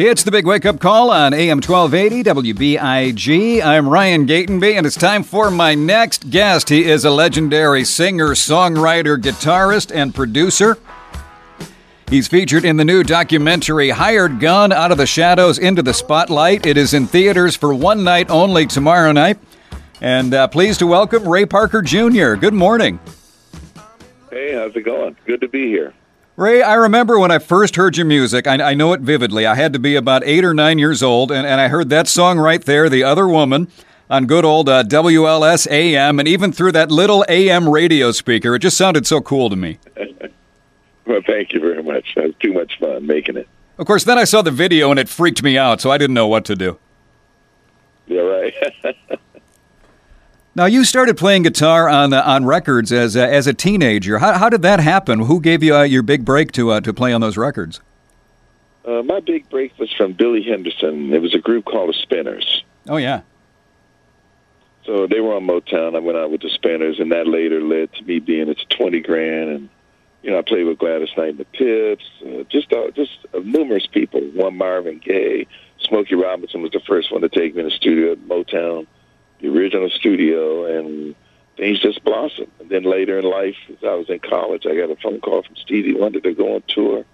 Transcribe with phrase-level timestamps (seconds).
[0.00, 3.60] It's the big wake up call on AM 1280 WBIG.
[3.60, 6.68] I'm Ryan Gatenby, and it's time for my next guest.
[6.68, 10.78] He is a legendary singer, songwriter, guitarist, and producer.
[12.08, 16.64] He's featured in the new documentary Hired Gun Out of the Shadows into the Spotlight.
[16.64, 19.40] It is in theaters for one night only tomorrow night.
[20.00, 22.34] And uh, pleased to welcome Ray Parker Jr.
[22.34, 23.00] Good morning.
[24.30, 25.16] Hey, how's it going?
[25.26, 25.92] Good to be here.
[26.38, 28.46] Ray, I remember when I first heard your music.
[28.46, 29.44] I, I, know it vividly.
[29.44, 32.06] I had to be about eight or nine years old, and, and I heard that
[32.06, 33.66] song right there, The Other Woman,
[34.08, 38.54] on good old uh, WLS AM, and even through that little AM radio speaker.
[38.54, 39.80] It just sounded so cool to me.
[41.06, 42.14] well, thank you very much.
[42.14, 43.48] That was too much fun making it.
[43.76, 46.14] Of course, then I saw the video, and it freaked me out, so I didn't
[46.14, 46.78] know what to do.
[48.06, 48.54] Yeah, right.
[50.58, 54.18] Now you started playing guitar on uh, on records as a, as a teenager.
[54.18, 55.20] How, how did that happen?
[55.20, 57.80] Who gave you uh, your big break to uh, to play on those records?
[58.84, 61.14] Uh, my big break was from Billy Henderson.
[61.14, 62.64] It was a group called the Spinners.
[62.88, 63.20] Oh yeah.
[64.82, 65.94] So they were on Motown.
[65.94, 68.98] I went out with the Spinners, and that later led to me being it's twenty
[68.98, 69.68] grand, and
[70.24, 73.86] you know I played with Gladys Knight and the Pips, uh, just uh, just numerous
[73.86, 74.22] people.
[74.32, 75.46] One Marvin Gaye,
[75.78, 78.88] Smokey Robinson was the first one to take me in the studio at Motown
[79.40, 81.14] the original studio, and
[81.56, 82.50] things just blossomed.
[82.60, 85.42] And then later in life, as I was in college, I got a phone call
[85.42, 87.04] from Stevie Wonder to go on tour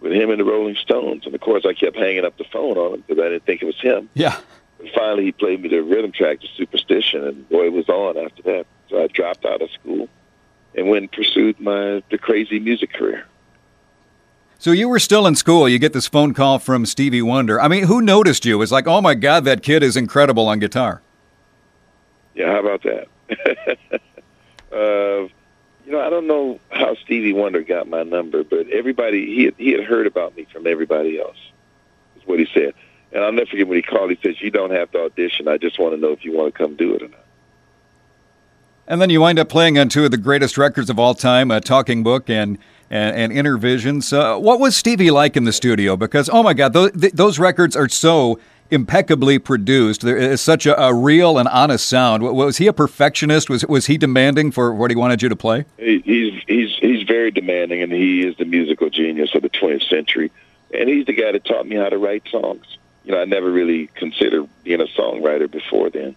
[0.00, 1.26] with him and the Rolling Stones.
[1.26, 3.62] And of course, I kept hanging up the phone on him because I didn't think
[3.62, 4.08] it was him.
[4.14, 4.38] Yeah.
[4.78, 8.16] And finally, he played me the rhythm track, the Superstition, and boy, it was on
[8.16, 8.66] after that.
[8.88, 10.08] So I dropped out of school
[10.74, 13.26] and went and pursued my the crazy music career.
[14.60, 15.68] So you were still in school.
[15.68, 17.60] You get this phone call from Stevie Wonder.
[17.60, 18.60] I mean, who noticed you?
[18.60, 21.00] It's like, oh my God, that kid is incredible on guitar.
[22.38, 23.78] Yeah, how about that?
[24.72, 25.28] uh,
[25.84, 29.54] you know, I don't know how Stevie Wonder got my number, but everybody he had,
[29.58, 31.36] he had heard about me from everybody else.
[32.16, 32.74] Is what he said.
[33.10, 34.10] And I'll never forget when he called.
[34.10, 35.48] He says, "You don't have to audition.
[35.48, 37.24] I just want to know if you want to come do it or not."
[38.86, 41.50] And then you wind up playing on two of the greatest records of all time,
[41.50, 42.56] a Talking Book and
[42.88, 44.12] and, and Innervisions.
[44.12, 45.96] Uh, what was Stevie like in the studio?
[45.96, 48.38] Because oh my God, those those records are so
[48.70, 50.02] impeccably produced.
[50.02, 52.22] There is such a, a, real and honest sound.
[52.22, 53.48] Was he a perfectionist?
[53.48, 55.64] Was was he demanding for what he wanted you to play?
[55.78, 60.30] he's he's he's very demanding, and he is the musical genius of the 20th century.
[60.72, 62.78] And he's the guy that taught me how to write songs.
[63.04, 66.14] You know, I never really considered being a songwriter before then.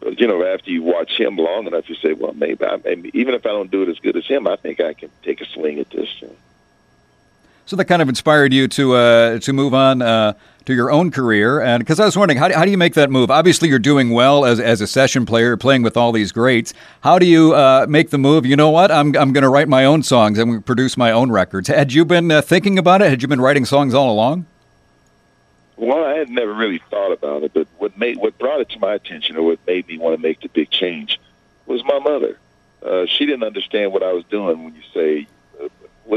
[0.00, 2.78] But you know, after you watch him long enough, you say, well, maybe, I,
[3.14, 5.40] even if I don't do it as good as him, I think I can take
[5.40, 6.08] a swing at this.
[7.64, 10.34] So that kind of inspired you to uh, to move on uh,
[10.64, 12.94] to your own career, and because I was wondering, how do, how do you make
[12.94, 13.30] that move?
[13.30, 16.74] Obviously, you're doing well as as a session player, playing with all these greats.
[17.02, 18.44] How do you uh, make the move?
[18.44, 18.90] You know what?
[18.90, 20.38] I'm I'm going to write my own songs.
[20.38, 21.68] I'm going to produce my own records.
[21.68, 23.10] Had you been uh, thinking about it?
[23.10, 24.46] Had you been writing songs all along?
[25.76, 28.78] Well, I had never really thought about it, but what made what brought it to
[28.78, 31.20] my attention, or what made me want to make the big change,
[31.66, 32.38] was my mother.
[32.84, 35.28] Uh, she didn't understand what I was doing when you say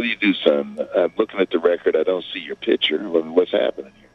[0.06, 0.80] do you do, son?
[0.96, 1.96] I'm looking at the record.
[1.96, 3.00] I don't see your picture.
[3.10, 4.10] What's happening here?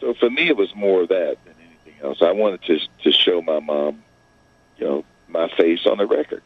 [0.00, 2.22] So for me, it was more of that than anything else.
[2.22, 4.02] I wanted to to show my mom,
[4.78, 6.42] you know, my face on the record.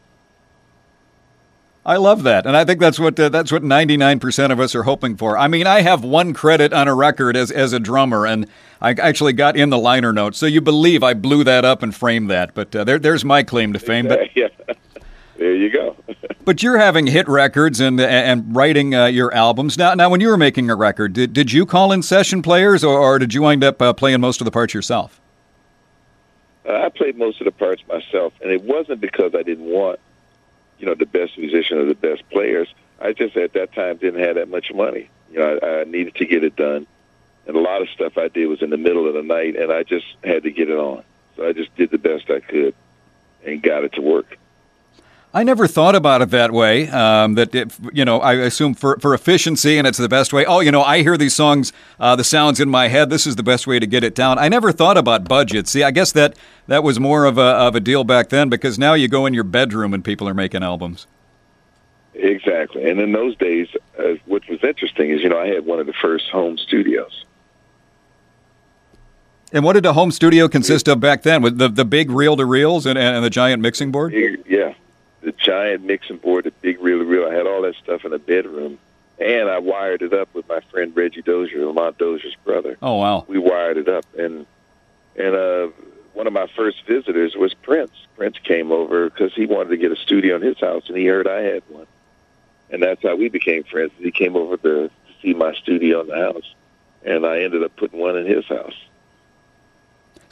[1.87, 4.83] I love that, and I think that's what uh, that's what 99% of us are
[4.83, 5.37] hoping for.
[5.37, 8.47] I mean, I have one credit on a record as as a drummer, and
[8.81, 10.37] I actually got in the liner notes.
[10.37, 13.43] So you believe I blew that up and framed that, but uh, there, there's my
[13.43, 14.07] claim to fame.
[14.07, 14.47] But yeah,
[15.37, 15.94] there you go.
[16.45, 19.93] But you're having hit records and and writing uh, your albums now.
[19.95, 22.97] Now, when you were making a record, did did you call in session players, or,
[22.97, 25.19] or did you wind up uh, playing most of the parts yourself?
[26.67, 29.99] Uh, I played most of the parts myself, and it wasn't because I didn't want,
[30.79, 32.73] you know, the best musician or the best players.
[32.99, 35.09] I just at that time didn't have that much money.
[35.31, 36.87] You know, I, I needed to get it done,
[37.47, 39.71] and a lot of stuff I did was in the middle of the night, and
[39.71, 41.03] I just had to get it on.
[41.35, 42.73] So I just did the best I could,
[43.45, 44.37] and got it to work.
[45.35, 46.87] I never thought about it that way.
[46.87, 50.45] Um, that it, you know, I assume for for efficiency and it's the best way.
[50.45, 53.09] Oh, you know, I hear these songs, uh, the sounds in my head.
[53.09, 54.39] This is the best way to get it down.
[54.39, 55.67] I never thought about budget.
[55.67, 56.37] See, I guess that
[56.67, 59.33] that was more of a of a deal back then because now you go in
[59.33, 61.05] your bedroom and people are making albums.
[62.13, 63.67] Exactly, and in those days,
[63.99, 67.25] uh, what was interesting is you know I had one of the first home studios.
[69.51, 71.41] And what did a home studio consist of back then?
[71.41, 74.13] With the the big reel to reels and, and the giant mixing board?
[74.13, 74.73] Yeah,
[75.25, 77.27] the giant mixing board, the big reel to reel.
[77.27, 78.77] I had all that stuff in the bedroom,
[79.19, 82.77] and I wired it up with my friend Reggie Dozier, Lamont Dozier's brother.
[82.81, 83.25] Oh wow!
[83.27, 84.45] We wired it up, and
[85.17, 85.67] and uh,
[86.13, 87.91] one of my first visitors was Prince.
[88.15, 91.05] Prince came over because he wanted to get a studio in his house, and he
[91.05, 91.87] heard I had one,
[92.69, 93.91] and that's how we became friends.
[93.97, 96.53] He came over to, to see my studio in the house,
[97.03, 98.75] and I ended up putting one in his house.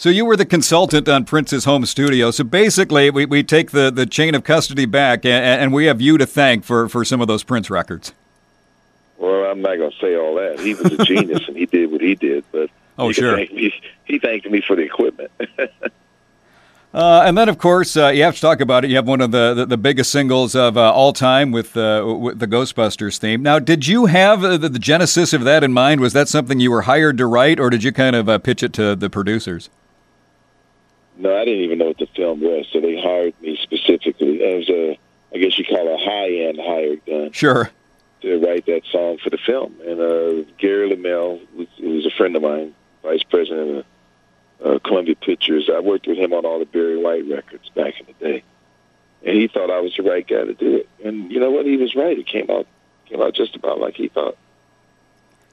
[0.03, 2.29] So you were the consultant on Prince's home studio.
[2.31, 6.01] So basically, we, we take the, the chain of custody back, and, and we have
[6.01, 8.11] you to thank for, for some of those Prince records.
[9.17, 10.59] Well, I'm not going to say all that.
[10.59, 12.43] He was a genius, and he did what he did.
[12.51, 13.73] But oh, he sure, me,
[14.03, 15.31] he thanked me for the equipment.
[16.93, 18.91] Uh, and then, of course, uh, you have to talk about it.
[18.91, 22.05] You have one of the, the, the biggest singles of uh, all time with, uh,
[22.05, 23.41] with, the Ghostbusters theme.
[23.41, 26.01] Now, did you have uh, the, the, genesis of that in mind?
[26.01, 28.61] Was that something you were hired to write, or did you kind of uh, pitch
[28.61, 29.71] it to the producers?
[31.23, 34.67] No, I didn't even know what the film was, so they hired me specifically as
[34.67, 34.99] a,
[35.33, 37.31] I guess you call a high-end hired gun.
[37.31, 37.71] Sure.
[38.23, 42.41] To write that song for the film, and Gary LeMel, who was a friend of
[42.41, 43.85] mine, vice president
[44.59, 45.69] of uh, Columbia Pictures.
[45.73, 48.43] I worked with him on all the Barry White records back in the day,
[49.25, 50.89] and he thought I was the right guy to do it.
[51.05, 51.65] And you know what?
[51.65, 52.19] He was right.
[52.19, 52.67] It came out
[53.05, 54.37] came out just about like he thought.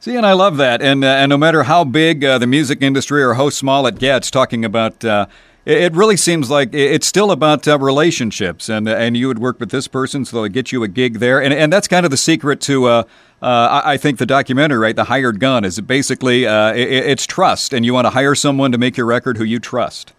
[0.00, 0.82] See, and I love that.
[0.82, 4.00] And uh, and no matter how big uh, the music industry or how small it
[4.00, 5.04] gets, talking about.
[5.04, 5.26] Uh,
[5.64, 9.70] it really seems like it's still about uh, relationships, and and you would work with
[9.70, 12.16] this person, so they'll get you a gig there, and and that's kind of the
[12.16, 13.02] secret to uh,
[13.42, 17.26] uh, I, I, think the documentary, right, the hired gun, is basically uh, it, it's
[17.26, 20.12] trust, and you want to hire someone to make your record who you trust.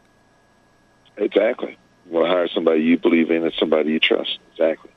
[1.17, 1.77] Exactly.
[2.07, 4.39] You want to hire somebody you believe in and somebody you trust.
[4.51, 4.89] Exactly.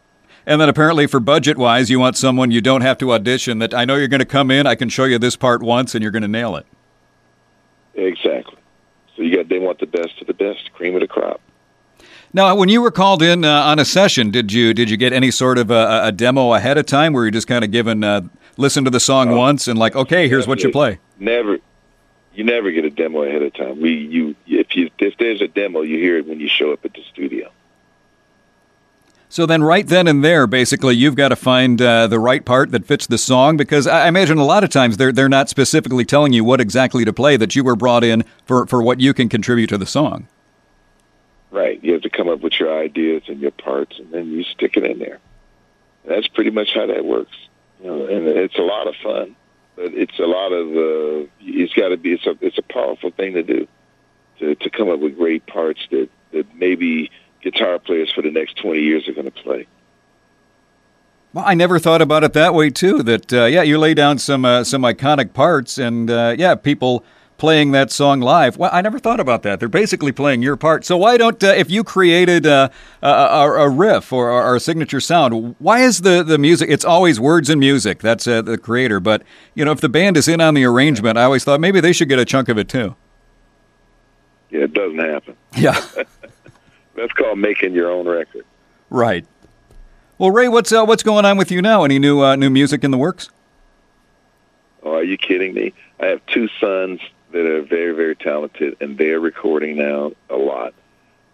[0.47, 3.59] And then apparently, for budget wise, you want someone you don't have to audition.
[3.59, 4.67] That I know you're going to come in.
[4.67, 6.67] I can show you this part once, and you're going to nail it.
[9.17, 11.41] So you got they want the best of the best, cream of the crop.
[12.33, 15.13] Now, when you were called in uh, on a session, did you did you get
[15.13, 18.03] any sort of a, a demo ahead of time, where you just kind of given
[18.03, 18.23] uh,
[18.57, 20.99] listen to the song oh, once and like, okay, here's what you play?
[21.19, 21.59] Never,
[22.35, 23.81] you never get a demo ahead of time.
[23.81, 26.85] We you if you if there's a demo, you hear it when you show up
[26.85, 27.51] at the studio.
[29.35, 32.71] So then, right then and there, basically, you've got to find uh, the right part
[32.71, 36.05] that fits the song because I imagine a lot of times they're they're not specifically
[36.05, 37.37] telling you what exactly to play.
[37.37, 40.29] That you were brought in for for what you can contribute to the song.
[41.51, 41.83] Right.
[41.83, 44.77] You have to come up with your ideas and your parts, and then you stick
[44.77, 45.19] it in there.
[46.05, 47.37] That's pretty much how that works.
[47.81, 49.35] You know, and it's a lot of fun,
[49.75, 50.69] but it's a lot of.
[50.69, 52.13] Uh, it's got to be.
[52.13, 52.39] It's a.
[52.41, 53.67] It's a powerful thing to do,
[54.39, 57.11] to to come up with great parts that that maybe
[57.45, 59.67] guitar players for the next twenty years are going to play.
[61.33, 63.03] Well, I never thought about it that way too.
[63.03, 67.05] That uh, yeah, you lay down some uh, some iconic parts, and uh, yeah, people
[67.37, 68.57] playing that song live.
[68.57, 69.59] Well, I never thought about that.
[69.59, 70.85] They're basically playing your part.
[70.85, 72.71] So why don't, uh, if you created a,
[73.03, 76.71] a, a riff or, or, a signature sound, why is the, the music?
[76.71, 77.99] It's always words and music.
[77.99, 79.01] That's uh, the creator.
[79.01, 79.23] But
[79.55, 81.93] you know, if the band is in on the arrangement, I always thought maybe they
[81.93, 82.95] should get a chunk of it too.
[84.51, 85.37] Yeah, it doesn't happen.
[85.57, 85.85] Yeah,
[86.97, 88.45] that's called making your own record.
[88.91, 89.27] Right.
[90.19, 91.85] Well, Ray, what's uh, what's going on with you now?
[91.85, 93.31] Any new uh, new music in the works?
[94.83, 95.73] Oh, are you kidding me?
[96.01, 97.01] I have two sons
[97.33, 100.75] that are very, very talented, and they're recording now a lot.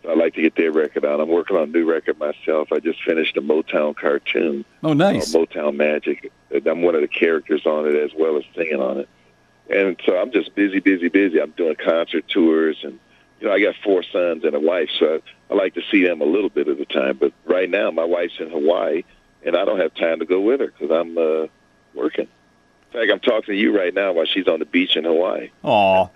[0.03, 1.21] So I'd like to get their record out.
[1.21, 2.73] I'm working on a new record myself.
[2.73, 4.65] I just finished a Motown cartoon.
[4.83, 5.35] Oh, nice.
[5.35, 6.33] Motown Magic.
[6.65, 9.09] I'm one of the characters on it as well as singing on it.
[9.69, 11.41] And so I'm just busy, busy, busy.
[11.41, 12.99] I'm doing concert tours, and
[13.41, 15.21] you know I got four sons and a wife, so
[15.51, 17.17] I, I like to see them a little bit at a time.
[17.19, 19.03] But right now, my wife's in Hawaii,
[19.45, 21.47] and I don't have time to go with her because I'm uh,
[21.95, 22.29] working.
[22.93, 25.51] In fact, I'm talking to you right now while she's on the beach in Hawaii.
[25.63, 26.09] Aw.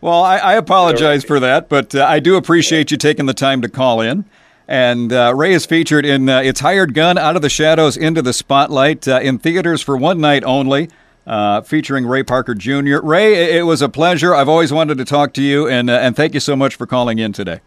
[0.00, 3.62] Well, I, I apologize for that, but uh, I do appreciate you taking the time
[3.62, 4.24] to call in.
[4.68, 8.20] And uh, Ray is featured in uh, It's Hired Gun Out of the Shadows into
[8.20, 10.90] the Spotlight uh, in theaters for one night only,
[11.28, 13.00] uh, featuring Ray Parker Jr.
[13.02, 14.34] Ray, it was a pleasure.
[14.34, 16.86] I've always wanted to talk to you, and, uh, and thank you so much for
[16.86, 17.60] calling in today.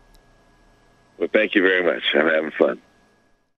[1.17, 2.01] Well, thank you very much.
[2.15, 2.81] I'm having fun.